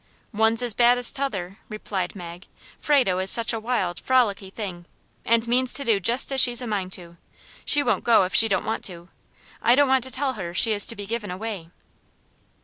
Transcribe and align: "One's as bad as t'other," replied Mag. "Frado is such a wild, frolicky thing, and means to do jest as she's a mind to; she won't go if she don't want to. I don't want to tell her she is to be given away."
"One's 0.33 0.63
as 0.63 0.73
bad 0.73 0.97
as 0.97 1.11
t'other," 1.11 1.59
replied 1.69 2.15
Mag. 2.15 2.47
"Frado 2.79 3.19
is 3.19 3.29
such 3.29 3.53
a 3.53 3.59
wild, 3.59 3.99
frolicky 3.99 4.49
thing, 4.49 4.87
and 5.25 5.47
means 5.47 5.75
to 5.75 5.83
do 5.85 5.99
jest 5.99 6.31
as 6.33 6.41
she's 6.41 6.59
a 6.59 6.65
mind 6.65 6.91
to; 6.93 7.17
she 7.65 7.83
won't 7.83 8.03
go 8.03 8.23
if 8.23 8.33
she 8.33 8.47
don't 8.47 8.65
want 8.65 8.83
to. 8.85 9.09
I 9.61 9.75
don't 9.75 9.87
want 9.87 10.03
to 10.05 10.09
tell 10.09 10.33
her 10.33 10.55
she 10.55 10.73
is 10.73 10.87
to 10.87 10.95
be 10.95 11.05
given 11.05 11.29
away." 11.29 11.69